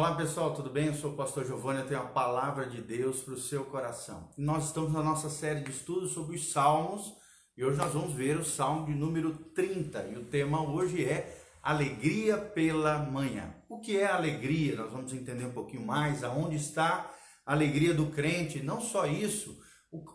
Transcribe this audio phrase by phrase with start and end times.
[0.00, 0.86] Olá pessoal, tudo bem?
[0.86, 4.30] Eu sou o pastor Giovanni, eu tenho a palavra de Deus para o seu coração.
[4.34, 7.12] Nós estamos na nossa série de estudos sobre os Salmos
[7.54, 11.38] e hoje nós vamos ver o Salmo de número 30 e o tema hoje é
[11.62, 13.54] Alegria pela Manhã.
[13.68, 14.74] O que é alegria?
[14.76, 17.12] Nós vamos entender um pouquinho mais aonde está
[17.44, 19.54] a alegria do crente, não só isso,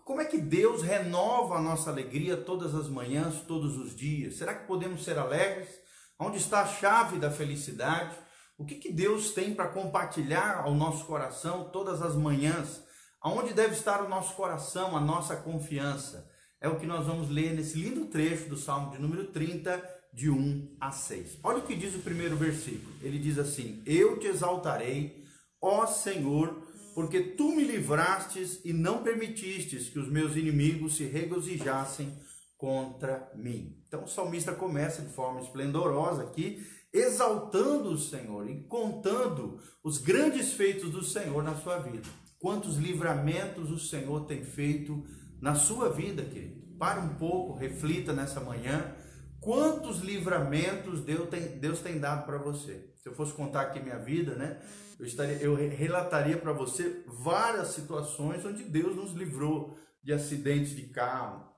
[0.03, 4.37] como é que Deus renova a nossa alegria todas as manhãs, todos os dias?
[4.37, 5.69] Será que podemos ser alegres?
[6.17, 8.24] Onde está a chave da felicidade?
[8.57, 12.81] O que, que Deus tem para compartilhar ao nosso coração todas as manhãs?
[13.21, 16.29] Aonde deve estar o nosso coração, a nossa confiança?
[16.61, 20.29] É o que nós vamos ler nesse lindo trecho do Salmo de número 30, de
[20.29, 21.39] 1 a 6.
[21.43, 22.93] Olha o que diz o primeiro versículo.
[23.01, 25.25] Ele diz assim: Eu te exaltarei,
[25.61, 26.65] ó Senhor,
[26.95, 32.17] porque tu me livrastes e não permitistes que os meus inimigos se regozijassem
[32.57, 33.83] contra mim.
[33.85, 36.65] Então o salmista começa de forma esplendorosa aqui,
[36.97, 42.07] exaltando o Senhor e contando os grandes feitos do Senhor na sua vida.
[42.39, 45.03] Quantos livramentos o Senhor tem feito
[45.41, 46.63] na sua vida, querido.
[46.77, 48.95] Para um pouco, reflita nessa manhã.
[49.39, 52.93] Quantos livramentos Deus tem, Deus tem dado para você?
[52.95, 54.59] Se eu fosse contar aqui minha vida, né?
[54.99, 60.83] Eu, estaria, eu relataria para você várias situações onde Deus nos livrou de acidentes de
[60.83, 61.54] carro,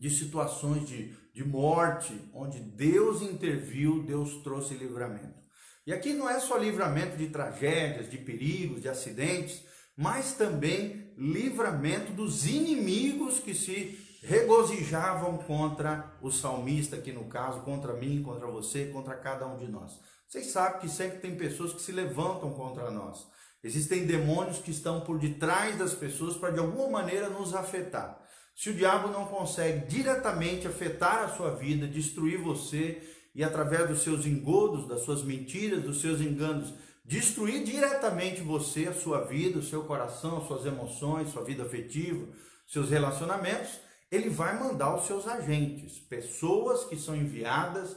[0.00, 5.38] de situações de, de morte, onde Deus interviu, Deus trouxe livramento.
[5.86, 9.62] E aqui não é só livramento de tragédias, de perigos, de acidentes,
[9.94, 17.92] mas também livramento dos inimigos que se regozijavam contra o salmista, aqui no caso, contra
[17.92, 19.98] mim, contra você, contra cada um de nós.
[20.26, 23.26] Vocês sabem que sempre tem pessoas que se levantam contra nós.
[23.62, 28.18] Existem demônios que estão por detrás das pessoas para de alguma maneira nos afetar.
[28.60, 33.00] Se o diabo não consegue diretamente afetar a sua vida, destruir você
[33.34, 38.92] e através dos seus engodos, das suas mentiras, dos seus enganos, destruir diretamente você, a
[38.92, 42.26] sua vida, o seu coração, suas emoções, sua vida afetiva,
[42.66, 43.80] seus relacionamentos,
[44.12, 47.96] ele vai mandar os seus agentes, pessoas que são enviadas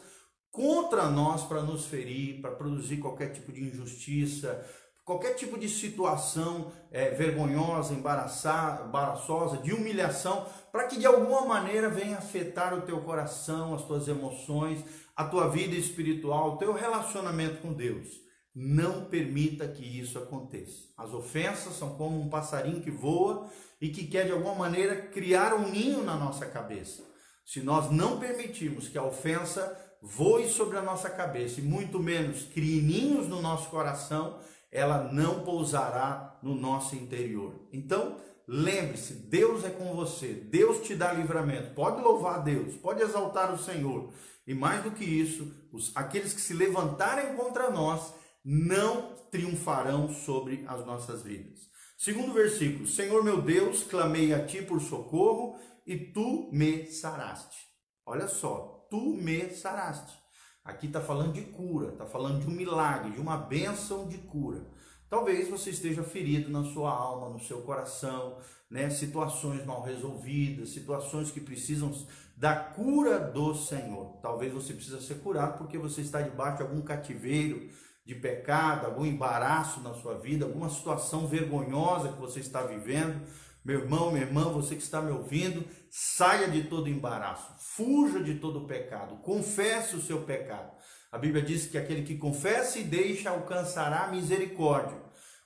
[0.49, 4.65] contra nós para nos ferir, para produzir qualquer tipo de injustiça,
[5.05, 12.17] qualquer tipo de situação é, vergonhosa, embaraçosa, de humilhação, para que de alguma maneira venha
[12.17, 14.83] afetar o teu coração, as tuas emoções,
[15.15, 18.07] a tua vida espiritual, o teu relacionamento com Deus.
[18.55, 20.83] Não permita que isso aconteça.
[20.97, 23.49] As ofensas são como um passarinho que voa
[23.81, 27.03] e que quer de alguma maneira criar um ninho na nossa cabeça.
[27.45, 32.43] Se nós não permitirmos que a ofensa voe sobre a nossa cabeça e muito menos
[32.43, 34.39] crie ninhos no nosso coração,
[34.73, 37.53] ela não pousará no nosso interior.
[37.71, 38.17] Então,
[38.47, 41.75] lembre-se, Deus é com você, Deus te dá livramento.
[41.75, 44.11] Pode louvar Deus, pode exaltar o Senhor.
[44.47, 48.13] E mais do que isso, os, aqueles que se levantarem contra nós
[48.43, 51.59] não triunfarão sobre as nossas vidas.
[51.95, 57.67] Segundo versículo: Senhor meu Deus, clamei a ti por socorro e tu me saraste.
[58.05, 60.22] Olha só, tu me saraste.
[60.63, 64.65] Aqui está falando de cura, está falando de um milagre, de uma bênção de cura.
[65.09, 68.37] Talvez você esteja ferido na sua alma, no seu coração,
[68.69, 68.89] né?
[68.89, 71.93] situações mal resolvidas, situações que precisam
[72.35, 74.17] da cura do Senhor.
[74.21, 77.69] Talvez você precisa ser curado porque você está debaixo de algum cativeiro
[78.05, 83.21] de pecado, algum embaraço na sua vida, alguma situação vergonhosa que você está vivendo.
[83.63, 88.35] Meu irmão, minha irmã, você que está me ouvindo, saia de todo embaraço, fuja de
[88.35, 90.69] todo pecado, confesse o seu pecado.
[91.09, 94.97] A Bíblia diz que aquele que confessa e deixa alcançará misericórdia,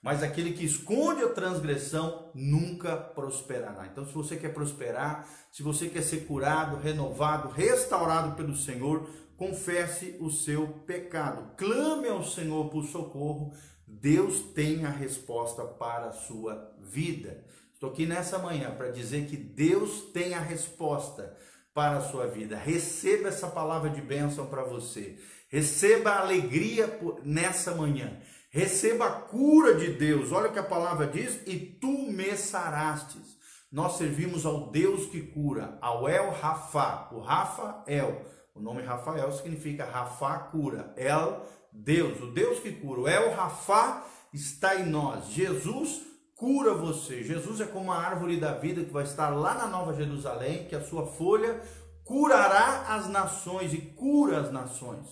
[0.02, 3.86] mas aquele que esconde a transgressão nunca prosperará.
[3.86, 10.18] Então, se você quer prosperar, se você quer ser curado, renovado, restaurado pelo Senhor, confesse
[10.20, 13.54] o seu pecado, clame ao Senhor por socorro.
[13.86, 17.46] Deus tem a resposta para a sua vida.
[17.78, 21.38] Estou aqui nessa manhã para dizer que Deus tem a resposta
[21.75, 22.57] para a sua vida.
[22.57, 25.16] Receba essa palavra de bênção para você.
[25.48, 28.19] Receba a alegria nessa manhã.
[28.50, 30.31] Receba a cura de Deus.
[30.31, 33.38] Olha o que a palavra diz: e tu me sarastes.
[33.72, 37.10] Nós servimos ao Deus que cura, ao El Rafa.
[37.12, 38.25] O Rafael,
[38.56, 40.96] o nome Rafael significa Rafa cura.
[40.98, 43.01] El, Deus, o Deus que cura.
[43.01, 44.04] O El Rafa
[44.34, 45.28] está em nós.
[45.28, 47.24] Jesus cura você.
[47.24, 50.75] Jesus é como a árvore da vida que vai estar lá na Nova Jerusalém, que
[50.75, 51.60] a sua folha
[52.06, 55.06] curará as nações e cura as nações.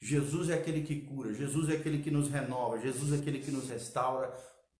[0.00, 3.50] Jesus é aquele que cura, Jesus é aquele que nos renova, Jesus é aquele que
[3.50, 4.32] nos restaura.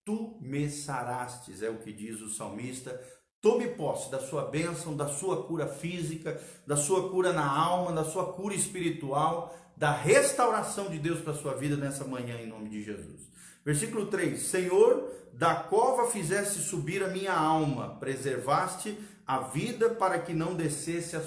[0.05, 2.99] Tu me sarastes, é o que diz o salmista.
[3.41, 8.05] Tome posse da sua bênção, da sua cura física, da sua cura na alma, da
[8.05, 12.69] sua cura espiritual, da restauração de Deus para a sua vida nessa manhã, em nome
[12.69, 13.29] de Jesus.
[13.63, 20.33] Versículo 3: Senhor, da cova fizeste subir a minha alma, preservaste a vida para que
[20.33, 21.21] não descesse a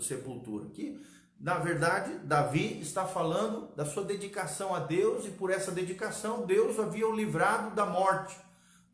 [0.00, 0.66] sepultura.
[0.66, 1.00] Aqui,
[1.40, 6.78] na verdade, Davi está falando da sua dedicação a Deus e por essa dedicação Deus
[6.78, 8.36] havia o livrado da morte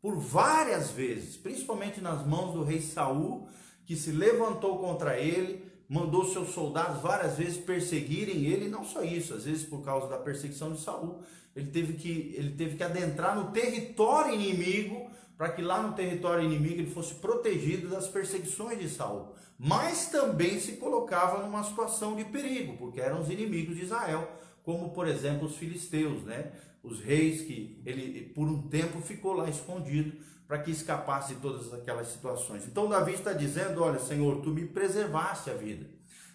[0.05, 3.49] por várias vezes, principalmente nas mãos do rei Saul,
[3.87, 9.03] que se levantou contra ele, mandou seus soldados várias vezes perseguirem ele, e não só
[9.03, 11.19] isso, às vezes por causa da perseguição de Saul,
[11.55, 16.43] ele teve que, ele teve que adentrar no território inimigo para que lá no território
[16.43, 19.33] inimigo ele fosse protegido das perseguições de Saul.
[19.57, 24.29] Mas também se colocava numa situação de perigo, porque eram os inimigos de Israel,
[24.65, 26.51] como por exemplo os filisteus, né?
[26.83, 30.13] Os reis que ele por um tempo ficou lá escondido
[30.47, 32.65] para que escapasse de todas aquelas situações.
[32.65, 35.87] Então Davi está dizendo: Olha, Senhor, tu me preservaste a vida.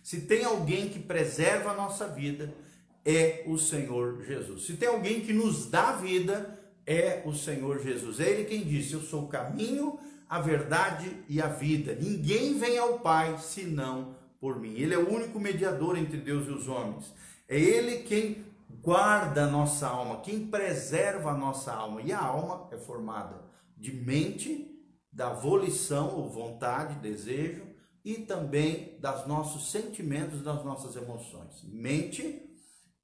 [0.02, 2.54] Se tem alguém que preserva a nossa vida,
[3.04, 4.64] é o Senhor Jesus.
[4.64, 8.20] Se tem alguém que nos dá vida, é o Senhor Jesus.
[8.20, 9.98] É Ele quem disse: Eu sou o caminho,
[10.28, 11.96] a verdade e a vida.
[12.00, 14.74] Ninguém vem ao Pai senão por mim.
[14.74, 17.12] Ele é o único mediador entre Deus e os homens.
[17.50, 18.44] É Ele quem
[18.80, 22.00] guarda a nossa alma, quem preserva a nossa alma.
[22.00, 23.44] E a alma é formada
[23.76, 24.70] de mente,
[25.12, 27.66] da volição ou vontade, desejo,
[28.04, 31.64] e também dos nossos sentimentos, das nossas emoções.
[31.64, 32.48] Mente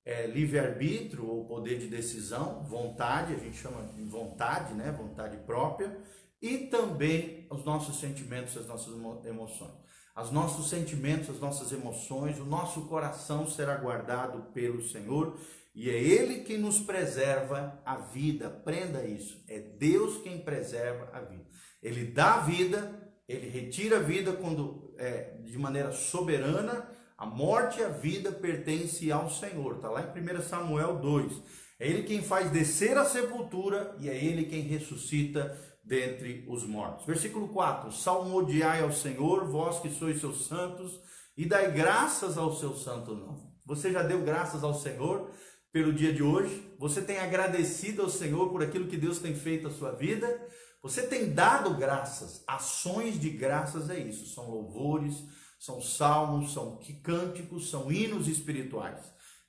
[0.04, 4.92] é, livre-arbítrio ou poder de decisão, vontade, a gente chama de vontade, né?
[4.92, 6.00] vontade própria,
[6.40, 8.94] e também os nossos sentimentos, as nossas
[9.26, 9.74] emoções.
[10.16, 15.36] Os nossos sentimentos, as nossas emoções, o nosso coração será guardado pelo Senhor
[15.74, 18.46] e é Ele quem nos preserva a vida.
[18.46, 19.44] Aprenda isso.
[19.46, 21.44] É Deus quem preserva a vida.
[21.82, 26.88] Ele dá a vida, Ele retira a vida quando é, de maneira soberana
[27.18, 29.76] a morte e a vida pertencem ao Senhor.
[29.76, 31.32] Está lá em 1 Samuel 2.
[31.78, 37.06] É Ele quem faz descer a sepultura e é Ele quem ressuscita dentre os mortos.
[37.06, 41.00] Versículo 4: Salmodiai ao Senhor, vós que sois seus santos,
[41.36, 43.46] e dai graças ao seu santo nome.
[43.64, 45.30] Você já deu graças ao Senhor
[45.72, 46.74] pelo dia de hoje?
[46.78, 50.40] Você tem agradecido ao Senhor por aquilo que Deus tem feito na sua vida?
[50.82, 52.42] Você tem dado graças?
[52.46, 55.24] Ações de graças é isso, são louvores,
[55.58, 59.00] são salmos, são cânticos, são hinos espirituais.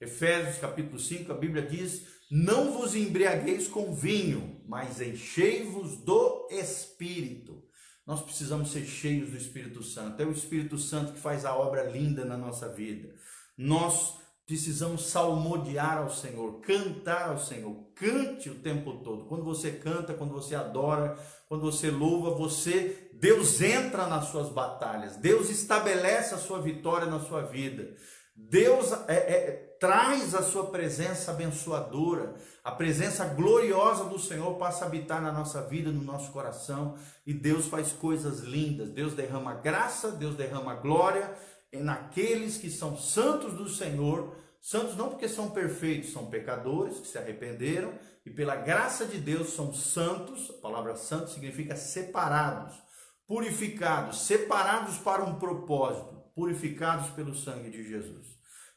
[0.01, 7.63] Efésios capítulo 5, a Bíblia diz: Não vos embriagueis com vinho, mas enchei-vos do Espírito.
[8.05, 10.21] Nós precisamos ser cheios do Espírito Santo.
[10.21, 13.13] É o Espírito Santo que faz a obra linda na nossa vida.
[13.57, 17.75] Nós precisamos salmodiar ao Senhor, cantar ao Senhor.
[17.93, 19.25] Cante o tempo todo.
[19.25, 21.17] Quando você canta, quando você adora,
[21.49, 27.19] quando você louva, você Deus entra nas suas batalhas, Deus estabelece a sua vitória na
[27.19, 27.95] sua vida,
[28.37, 34.87] Deus é, é, traz a sua presença abençoadora, a presença gloriosa do Senhor passa a
[34.87, 36.95] habitar na nossa vida, no nosso coração,
[37.25, 41.35] e Deus faz coisas lindas, Deus derrama graça, Deus derrama glória
[41.73, 47.17] naqueles que são santos do Senhor, santos não porque são perfeitos, são pecadores que se
[47.17, 47.91] arrependeram.
[48.25, 52.87] E pela graça de Deus são santos, a palavra santo significa separados
[53.27, 58.27] purificados, separados para um propósito, purificados pelo sangue de Jesus.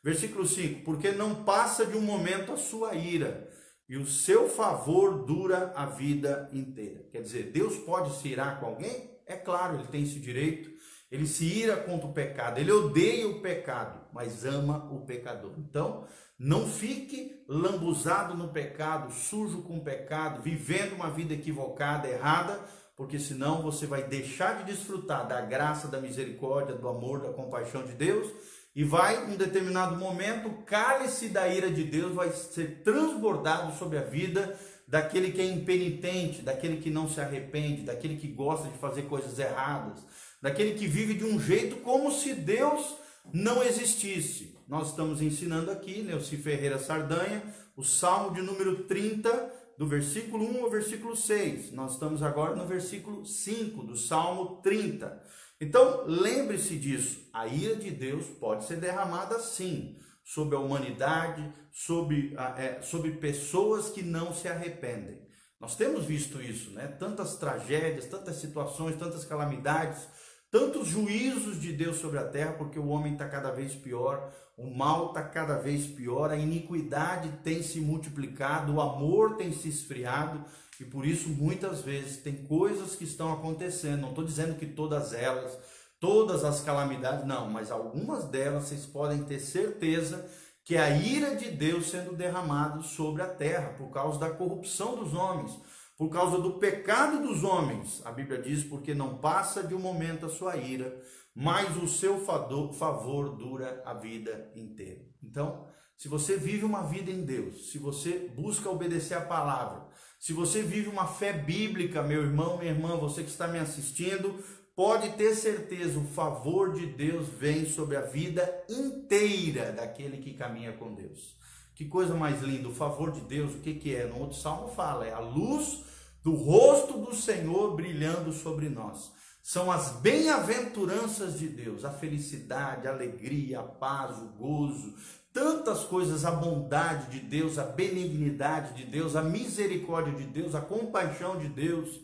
[0.02, 3.50] Versículo 5: Porque não passa de um momento a sua ira,
[3.86, 7.06] e o seu favor dura a vida inteira.
[7.12, 9.10] Quer dizer, Deus pode se irar com alguém?
[9.26, 10.70] É claro, ele tem esse direito.
[11.10, 15.54] Ele se ira contra o pecado, ele odeia o pecado, mas ama o pecador.
[15.58, 16.06] Então,
[16.38, 22.60] não fique lambuzado no pecado, sujo com o pecado, vivendo uma vida equivocada, errada,
[23.00, 27.82] porque senão você vai deixar de desfrutar da graça, da misericórdia, do amor, da compaixão
[27.82, 28.30] de Deus
[28.76, 33.96] e vai, em determinado momento, o cálice da ira de Deus vai ser transbordado sobre
[33.96, 34.54] a vida
[34.86, 39.38] daquele que é impenitente, daquele que não se arrepende, daquele que gosta de fazer coisas
[39.38, 40.04] erradas,
[40.42, 42.96] daquele que vive de um jeito como se Deus
[43.32, 44.58] não existisse.
[44.68, 47.42] Nós estamos ensinando aqui, Neuci Ferreira Sardanha,
[47.74, 51.72] o Salmo de número 30, do versículo 1 ao versículo 6.
[51.72, 55.24] Nós estamos agora no versículo 5 do Salmo 30.
[55.58, 57.26] Então, lembre-se disso.
[57.32, 63.88] A ira de Deus pode ser derramada sim sobre a humanidade, sobre, é, sobre pessoas
[63.88, 65.26] que não se arrependem.
[65.58, 66.86] Nós temos visto isso, né?
[66.86, 70.06] Tantas tragédias, tantas situações, tantas calamidades,
[70.50, 74.68] tantos juízos de Deus sobre a terra, porque o homem está cada vez pior, o
[74.68, 80.44] mal está cada vez pior, a iniquidade tem se multiplicado, o amor tem se esfriado
[80.80, 84.00] e por isso muitas vezes tem coisas que estão acontecendo.
[84.00, 85.58] Não estou dizendo que todas elas,
[86.00, 90.26] todas as calamidades, não, mas algumas delas vocês podem ter certeza
[90.64, 94.96] que é a ira de Deus sendo derramado sobre a terra por causa da corrupção
[94.96, 95.58] dos homens,
[96.00, 98.00] por causa do pecado dos homens.
[98.06, 100.98] A Bíblia diz: porque não passa de um momento a sua ira,
[101.34, 105.04] mas o seu favor dura a vida inteira.
[105.22, 105.66] Então,
[105.98, 109.88] se você vive uma vida em Deus, se você busca obedecer a palavra,
[110.18, 114.42] se você vive uma fé bíblica, meu irmão, minha irmã, você que está me assistindo,
[114.74, 120.72] pode ter certeza, o favor de Deus vem sobre a vida inteira daquele que caminha
[120.72, 121.36] com Deus.
[121.74, 124.06] Que coisa mais linda, o favor de Deus, o que, que é?
[124.06, 125.89] No outro salmo fala, é a luz
[126.22, 129.12] do rosto do Senhor brilhando sobre nós.
[129.42, 134.94] São as bem-aventuranças de Deus, a felicidade, a alegria, a paz, o gozo,
[135.32, 140.60] tantas coisas, a bondade de Deus, a benignidade de Deus, a misericórdia de Deus, a
[140.60, 142.00] compaixão de Deus,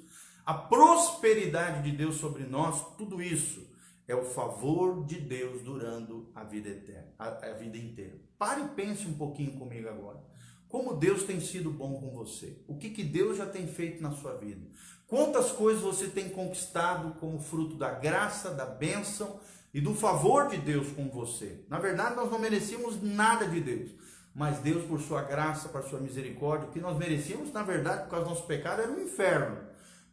[0.46, 3.66] a prosperidade de Deus sobre nós, tudo isso
[4.08, 8.16] é o favor de Deus durando a vida eterna, a, a vida inteira.
[8.38, 10.22] Pare e pense um pouquinho comigo agora.
[10.68, 12.58] Como Deus tem sido bom com você?
[12.66, 14.66] O que, que Deus já tem feito na sua vida?
[15.06, 19.38] Quantas coisas você tem conquistado como fruto da graça, da bênção
[19.76, 21.60] e do favor de Deus com você.
[21.68, 23.90] Na verdade, nós não merecíamos nada de Deus,
[24.34, 28.10] mas Deus, por sua graça, por sua misericórdia, o que nós merecíamos, na verdade, por
[28.12, 29.58] causa do nosso pecado, era o um inferno.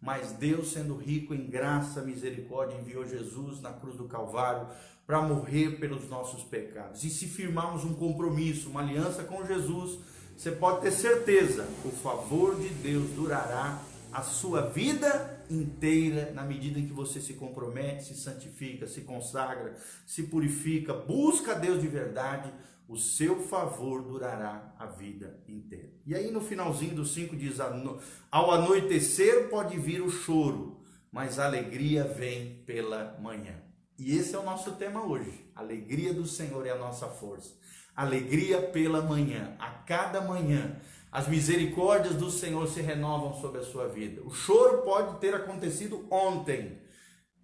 [0.01, 4.67] Mas Deus, sendo rico em graça, misericórdia, enviou Jesus na cruz do Calvário
[5.07, 7.01] para morrer pelos nossos pecados.
[7.05, 9.99] E se firmarmos um compromisso, uma aliança com Jesus,
[10.35, 16.79] você pode ter certeza, o favor de Deus durará a sua vida inteira na medida
[16.79, 19.75] em que você se compromete, se santifica, se consagra,
[20.05, 22.51] se purifica, busca Deus de verdade,
[22.87, 25.89] o seu favor durará a vida inteira.
[26.05, 27.57] E aí no finalzinho do 5 diz:
[28.29, 33.55] Ao anoitecer pode vir o choro, mas a alegria vem pela manhã.
[33.97, 35.45] E esse é o nosso tema hoje.
[35.55, 37.53] A alegria do Senhor é a nossa força.
[37.95, 40.79] Alegria pela manhã, a cada manhã
[41.13, 44.23] as misericórdias do Senhor se renovam sobre a sua vida.
[44.25, 46.81] O choro pode ter acontecido ontem.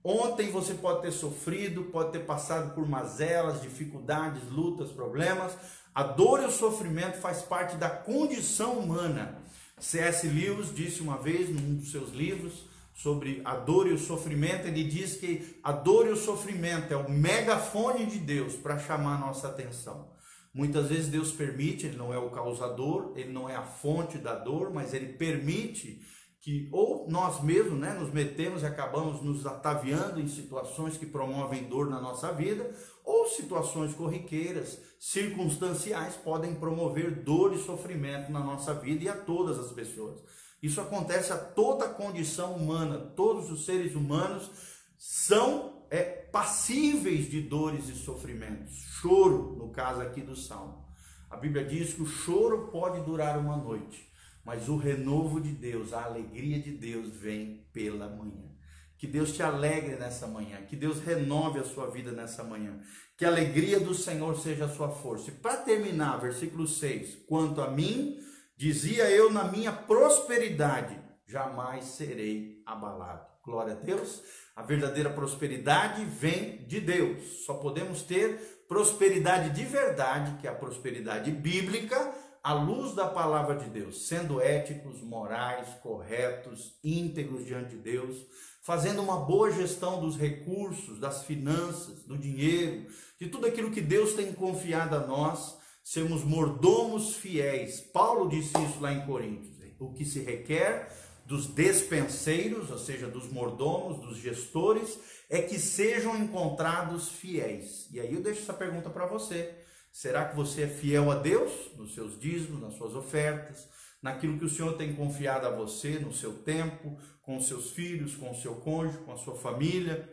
[0.04, 5.56] Ontem você pode ter sofrido, pode ter passado por mazelas, dificuldades, lutas, problemas.
[5.94, 9.38] A dor e o sofrimento faz parte da condição humana.
[9.78, 10.28] C.S.
[10.28, 14.84] Lewis disse uma vez num dos seus livros sobre a dor e o sofrimento, ele
[14.84, 19.20] diz que a dor e o sofrimento é o megafone de Deus para chamar a
[19.20, 20.09] nossa atenção.
[20.54, 24.36] Muitas vezes Deus permite, Ele não é o causador, Ele não é a fonte da
[24.36, 26.02] dor, mas Ele permite
[26.42, 31.68] que ou nós mesmos né, nos metemos e acabamos nos ataviando em situações que promovem
[31.68, 38.74] dor na nossa vida, ou situações corriqueiras, circunstanciais, podem promover dor e sofrimento na nossa
[38.74, 40.22] vida e a todas as pessoas.
[40.62, 44.50] Isso acontece a toda condição humana, todos os seres humanos
[44.98, 48.76] são é, passíveis de dores e sofrimentos.
[49.02, 50.88] Choro, no caso aqui do Salmo.
[51.30, 54.10] A Bíblia diz que o choro pode durar uma noite,
[54.44, 58.50] mas o renovo de Deus, a alegria de Deus vem pela manhã.
[58.98, 62.82] Que Deus te alegre nessa manhã, que Deus renove a sua vida nessa manhã,
[63.16, 65.30] que a alegria do Senhor seja a sua força.
[65.30, 68.18] E para terminar, versículo 6: Quanto a mim,
[68.58, 73.29] dizia eu na minha prosperidade, jamais serei abalado.
[73.50, 74.22] Glória a Deus.
[74.56, 77.46] A verdadeira prosperidade vem de Deus.
[77.46, 82.14] Só podemos ter prosperidade de verdade, que é a prosperidade bíblica,
[82.44, 88.24] à luz da palavra de Deus, sendo éticos, morais, corretos, íntegros diante de Deus,
[88.62, 92.86] fazendo uma boa gestão dos recursos, das finanças, do dinheiro,
[93.20, 97.82] de tudo aquilo que Deus tem confiado a nós, sermos mordomos fiéis.
[97.82, 99.58] Paulo disse isso lá em Coríntios.
[99.80, 100.92] O que se requer
[101.30, 104.98] dos despenseiros, ou seja, dos mordomos, dos gestores,
[105.30, 107.88] é que sejam encontrados fiéis.
[107.92, 109.54] E aí eu deixo essa pergunta para você.
[109.94, 113.70] Será que você é fiel a Deus nos seus dízimos, nas suas ofertas,
[114.02, 118.16] naquilo que o Senhor tem confiado a você, no seu tempo, com os seus filhos,
[118.16, 120.10] com o seu cônjuge, com a sua família,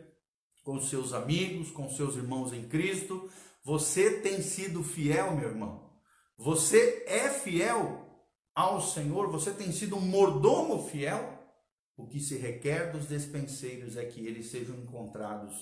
[0.63, 3.27] com os seus amigos, com os seus irmãos em Cristo?
[3.63, 5.89] Você tem sido fiel, meu irmão?
[6.37, 8.06] Você é fiel
[8.57, 11.37] ao Senhor, você tem sido um mordomo fiel?
[11.95, 15.53] O que se requer dos despenseiros é que eles sejam encontrados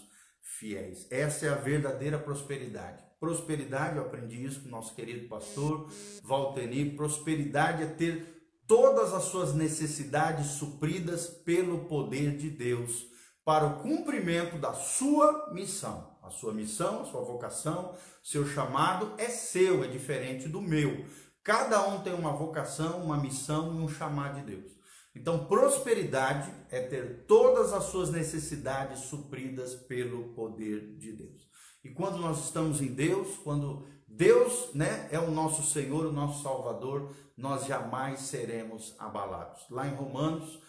[0.42, 1.06] fiéis.
[1.12, 3.04] Essa é a verdadeira prosperidade.
[3.20, 5.92] Prosperidade, eu aprendi isso com o nosso querido pastor
[6.24, 6.92] Valteni.
[6.92, 13.08] Prosperidade é ter todas as suas necessidades supridas pelo poder de Deus
[13.44, 16.16] para o cumprimento da sua missão.
[16.24, 21.06] A sua missão, a sua vocação, seu chamado é seu, é diferente do meu.
[21.46, 24.72] Cada um tem uma vocação, uma missão e um chamado de Deus.
[25.16, 31.48] Então, prosperidade é ter todas as suas necessidades supridas pelo poder de Deus.
[31.84, 36.42] E quando nós estamos em Deus, quando Deus, né, é o nosso Senhor, o nosso
[36.42, 39.70] Salvador, nós jamais seremos abalados.
[39.70, 40.60] Lá em Romanos,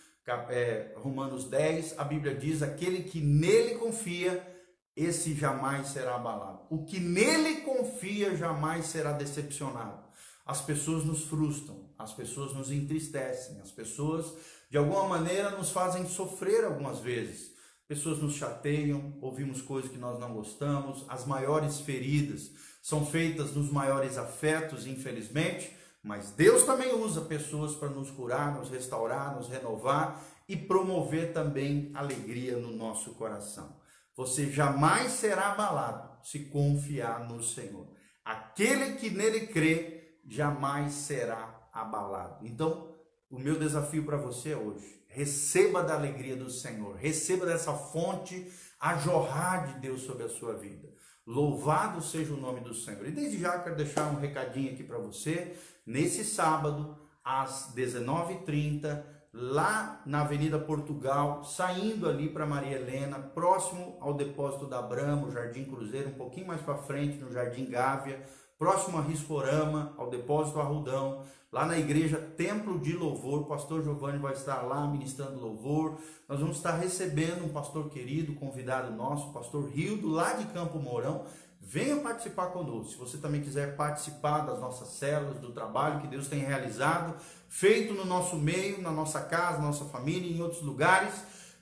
[0.50, 4.46] é, Romanos 10, a Bíblia diz: aquele que nele confia,
[4.94, 6.66] esse jamais será abalado.
[6.68, 10.05] O que nele confia jamais será decepcionado.
[10.46, 14.32] As pessoas nos frustram, as pessoas nos entristecem, as pessoas
[14.70, 17.56] de alguma maneira nos fazem sofrer algumas vezes.
[17.88, 23.70] Pessoas nos chateiam, ouvimos coisas que nós não gostamos, as maiores feridas são feitas nos
[23.72, 30.22] maiores afetos, infelizmente, mas Deus também usa pessoas para nos curar, nos restaurar, nos renovar
[30.48, 33.76] e promover também alegria no nosso coração.
[34.16, 37.88] Você jamais será abalado se confiar no Senhor.
[38.24, 39.95] Aquele que nele crê
[40.26, 42.46] jamais será abalado.
[42.46, 42.88] Então,
[43.30, 48.50] o meu desafio para você é hoje, receba da alegria do Senhor, receba dessa fonte
[48.80, 50.88] a jorrar de Deus sobre a sua vida.
[51.26, 53.04] Louvado seja o nome do Senhor.
[53.06, 55.56] E desde já quero deixar um recadinho aqui para você.
[55.84, 59.02] Nesse sábado, às 19h30,
[59.32, 65.32] lá na Avenida Portugal, saindo ali para Maria Helena, próximo ao depósito da Brama, o
[65.32, 68.22] Jardim Cruzeiro, um pouquinho mais para frente, no Jardim Gávea,
[68.58, 71.22] próximo a Riscorama, ao depósito Arrudão,
[71.52, 75.98] lá na igreja Templo de Louvor, o pastor Giovanni vai estar lá ministrando louvor.
[76.28, 81.24] Nós vamos estar recebendo um pastor querido, convidado nosso, pastor Rildo, lá de Campo Mourão.
[81.60, 82.92] Venha participar conosco.
[82.92, 87.14] Se você também quiser participar das nossas células, do trabalho que Deus tem realizado,
[87.48, 91.12] feito no nosso meio, na nossa casa, na nossa família, em outros lugares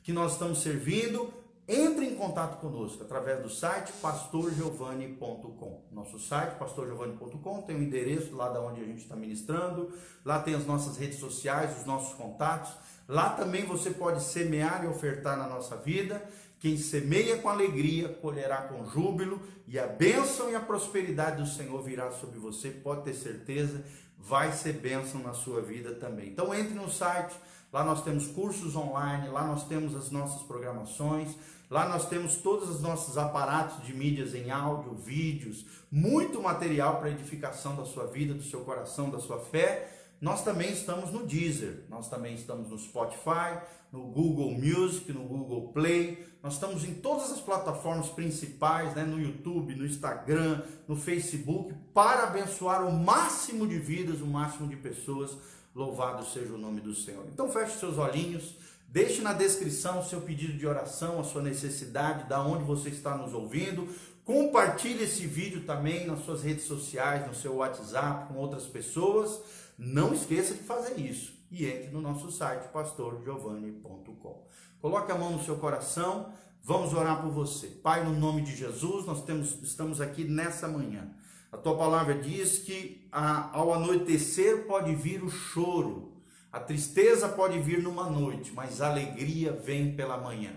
[0.02, 1.32] que nós estamos servindo,
[1.66, 5.82] entre em contato conosco através do site pastorgiovanni.com.
[5.90, 9.90] Nosso site pastorgiovanni.com tem o endereço lá da onde a gente está ministrando,
[10.24, 12.72] lá tem as nossas redes sociais, os nossos contatos.
[13.08, 16.22] Lá também você pode semear e ofertar na nossa vida.
[16.60, 21.82] Quem semeia com alegria, colherá com júbilo, e a bênção e a prosperidade do Senhor
[21.82, 23.84] virá sobre você, pode ter certeza,
[24.18, 26.28] vai ser bênção na sua vida também.
[26.28, 27.34] Então entre no site,
[27.74, 31.36] lá nós temos cursos online, lá nós temos as nossas programações,
[31.70, 37.10] Lá nós temos todos os nossos aparatos de mídias em áudio, vídeos, muito material para
[37.10, 39.90] edificação da sua vida, do seu coração, da sua fé.
[40.20, 43.58] Nós também estamos no Deezer, nós também estamos no Spotify,
[43.90, 46.24] no Google Music, no Google Play.
[46.42, 52.24] Nós estamos em todas as plataformas principais, né, no YouTube, no Instagram, no Facebook, para
[52.24, 55.36] abençoar o máximo de vidas, o máximo de pessoas.
[55.74, 57.26] Louvado seja o nome do Senhor.
[57.32, 58.54] Então feche seus olhinhos.
[58.88, 63.16] Deixe na descrição o seu pedido de oração, a sua necessidade, da onde você está
[63.16, 63.88] nos ouvindo.
[64.24, 69.40] Compartilhe esse vídeo também nas suas redes sociais, no seu WhatsApp, com outras pessoas.
[69.76, 71.34] Não esqueça de fazer isso.
[71.50, 74.46] E entre no nosso site, pastorgiovanni.com.
[74.80, 76.32] Coloque a mão no seu coração.
[76.62, 77.66] Vamos orar por você.
[77.66, 81.10] Pai, no nome de Jesus, nós temos, estamos aqui nessa manhã.
[81.54, 86.14] A tua palavra diz que a, ao anoitecer pode vir o choro
[86.54, 90.52] a tristeza pode vir numa noite, mas a alegria vem pela manhã.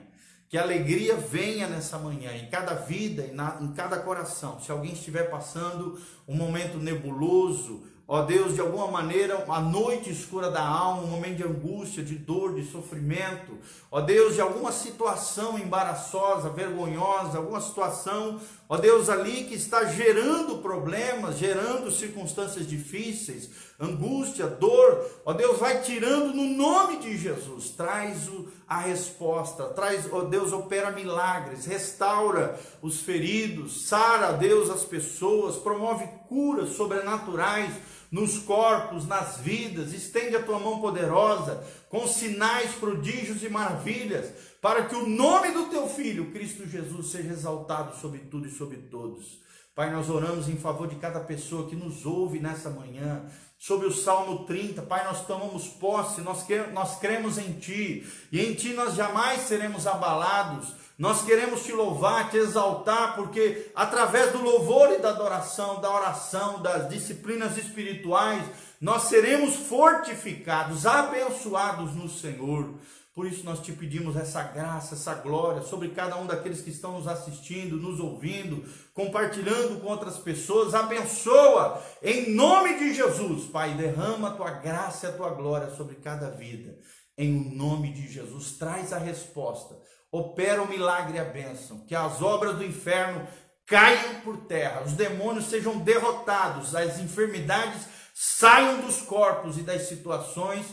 [0.47, 3.25] Que a alegria venha nessa manhã, em cada vida,
[3.59, 4.59] em cada coração.
[4.61, 10.49] Se alguém estiver passando um momento nebuloso, ó Deus, de alguma maneira, a noite escura
[10.49, 13.57] da alma, um momento de angústia, de dor, de sofrimento,
[13.91, 18.39] ó Deus, de alguma situação embaraçosa, vergonhosa, alguma situação,
[18.69, 25.81] ó Deus, ali que está gerando problemas, gerando circunstâncias difíceis, angústia, dor, ó Deus, vai
[25.81, 32.59] tirando no nome de Jesus, traz o, a resposta, traz, ó Deus, opera milagres, restaura
[32.81, 37.71] os feridos, sara, Deus, as pessoas, promove curas sobrenaturais
[38.11, 44.85] nos corpos, nas vidas, estende a tua mão poderosa, com sinais, prodígios e maravilhas, para
[44.85, 49.39] que o nome do teu filho, Cristo Jesus, seja exaltado sobre tudo e sobre todos.
[49.77, 53.21] Pai, nós oramos em favor de cada pessoa que nos ouve nessa manhã,
[53.59, 54.81] sobre o Salmo 30.
[54.81, 59.85] Pai, nós tomamos posse, nós, nós cremos em Ti, e em Ti nós jamais seremos
[59.85, 65.93] abalados nós queremos te louvar, te exaltar, porque através do louvor e da adoração, da
[65.93, 68.43] oração, das disciplinas espirituais,
[68.81, 72.73] nós seremos fortificados, abençoados no Senhor.
[73.17, 76.93] Por isso nós te pedimos essa graça, essa glória sobre cada um daqueles que estão
[76.93, 80.75] nos assistindo, nos ouvindo, compartilhando com outras pessoas.
[80.75, 83.73] Abençoa em nome de Jesus, Pai.
[83.73, 86.77] Derrama a tua graça e a tua glória sobre cada vida.
[87.17, 89.75] Em o nome de Jesus, traz a resposta
[90.11, 93.27] opera o milagre e a bênção, que as obras do inferno
[93.65, 100.65] caiam por terra, os demônios sejam derrotados, as enfermidades saiam dos corpos e das situações,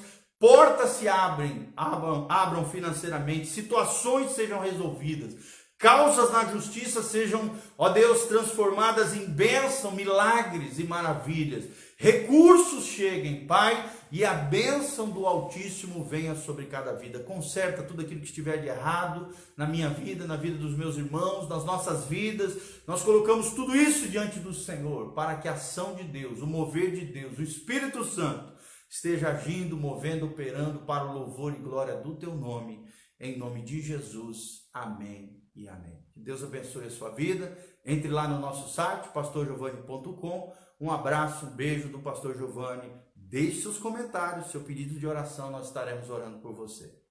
[0.44, 5.34] portas se abrem, abram, abram financeiramente, situações sejam resolvidas,
[5.76, 11.64] Causas na justiça sejam, ó Deus, transformadas em bênção, milagres e maravilhas.
[11.98, 17.18] Recursos cheguem, Pai, e a bênção do Altíssimo venha sobre cada vida.
[17.18, 19.28] Conserta tudo aquilo que estiver de errado
[19.58, 22.56] na minha vida, na vida dos meus irmãos, nas nossas vidas.
[22.86, 26.92] Nós colocamos tudo isso diante do Senhor, para que a ação de Deus, o mover
[26.92, 28.53] de Deus, o Espírito Santo,
[28.88, 32.84] esteja agindo, movendo, operando para o louvor e glória do teu nome.
[33.18, 34.68] Em nome de Jesus.
[34.72, 36.04] Amém e amém.
[36.12, 37.56] Que Deus abençoe a sua vida.
[37.84, 40.52] Entre lá no nosso site, pastorgiovanni.com.
[40.80, 42.92] Um abraço, um beijo do pastor Giovanni.
[43.14, 47.02] Deixe seus comentários, seu pedido de oração, nós estaremos orando por você.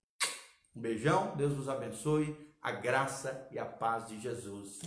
[0.75, 4.79] Um beijão, Deus vos abençoe, a graça e a paz de Jesus.